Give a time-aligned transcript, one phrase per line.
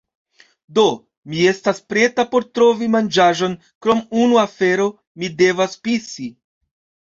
[0.77, 0.85] Do,
[1.33, 3.55] mi estas preta por trovi manĝaĵon
[3.87, 6.31] krom unu afero mi devas pisi